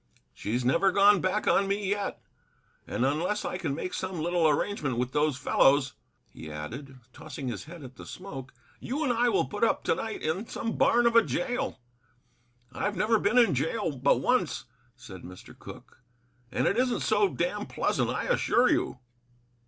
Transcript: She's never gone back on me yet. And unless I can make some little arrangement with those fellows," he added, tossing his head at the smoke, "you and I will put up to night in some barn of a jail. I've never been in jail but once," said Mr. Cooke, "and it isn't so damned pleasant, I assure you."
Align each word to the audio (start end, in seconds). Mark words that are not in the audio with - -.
She's 0.33 0.65
never 0.65 0.91
gone 0.91 1.21
back 1.21 1.47
on 1.47 1.67
me 1.67 1.87
yet. 1.87 2.19
And 2.87 3.05
unless 3.05 3.45
I 3.45 3.59
can 3.59 3.75
make 3.75 3.93
some 3.93 4.19
little 4.19 4.47
arrangement 4.49 4.97
with 4.97 5.11
those 5.11 5.37
fellows," 5.37 5.93
he 6.27 6.51
added, 6.51 6.97
tossing 7.13 7.49
his 7.49 7.65
head 7.65 7.83
at 7.83 7.97
the 7.97 8.07
smoke, 8.07 8.51
"you 8.79 9.03
and 9.03 9.13
I 9.13 9.29
will 9.29 9.45
put 9.45 9.63
up 9.63 9.83
to 9.83 9.93
night 9.93 10.23
in 10.23 10.47
some 10.47 10.75
barn 10.75 11.05
of 11.05 11.15
a 11.15 11.21
jail. 11.21 11.81
I've 12.71 12.95
never 12.97 13.19
been 13.19 13.37
in 13.37 13.53
jail 13.53 13.95
but 13.95 14.17
once," 14.21 14.65
said 14.95 15.21
Mr. 15.21 15.55
Cooke, 15.55 16.01
"and 16.51 16.65
it 16.65 16.77
isn't 16.79 17.01
so 17.01 17.27
damned 17.29 17.69
pleasant, 17.69 18.09
I 18.09 18.23
assure 18.23 18.71
you." 18.71 18.97